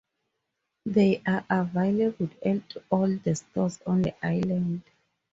They 0.87 1.21
are 1.27 1.45
available 1.47 2.31
at 2.43 2.75
all 2.89 3.17
the 3.17 3.35
stores 3.35 3.79
on 3.85 4.01
the 4.01 4.15
island. 4.25 4.81